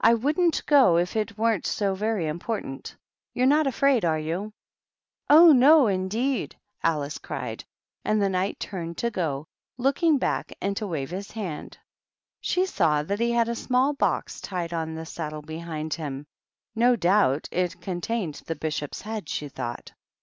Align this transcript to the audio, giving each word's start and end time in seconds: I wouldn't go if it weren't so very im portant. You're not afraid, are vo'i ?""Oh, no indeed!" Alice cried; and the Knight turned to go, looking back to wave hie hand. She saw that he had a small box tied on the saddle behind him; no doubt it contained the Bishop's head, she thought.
I 0.00 0.14
wouldn't 0.14 0.64
go 0.64 0.96
if 0.96 1.16
it 1.16 1.36
weren't 1.36 1.66
so 1.66 1.94
very 1.94 2.26
im 2.26 2.38
portant. 2.38 2.96
You're 3.34 3.44
not 3.44 3.66
afraid, 3.66 4.06
are 4.06 4.18
vo'i 4.18 4.50
?""Oh, 5.28 5.52
no 5.52 5.86
indeed!" 5.86 6.56
Alice 6.82 7.18
cried; 7.18 7.62
and 8.02 8.22
the 8.22 8.30
Knight 8.30 8.58
turned 8.58 8.96
to 8.96 9.10
go, 9.10 9.46
looking 9.76 10.16
back 10.16 10.50
to 10.76 10.86
wave 10.86 11.10
hie 11.10 11.22
hand. 11.34 11.76
She 12.40 12.64
saw 12.64 13.02
that 13.02 13.20
he 13.20 13.32
had 13.32 13.50
a 13.50 13.54
small 13.54 13.92
box 13.92 14.40
tied 14.40 14.72
on 14.72 14.94
the 14.94 15.04
saddle 15.04 15.42
behind 15.42 15.92
him; 15.92 16.26
no 16.74 16.96
doubt 16.96 17.46
it 17.52 17.78
contained 17.82 18.40
the 18.46 18.56
Bishop's 18.56 19.02
head, 19.02 19.28
she 19.28 19.46
thought. 19.50 19.92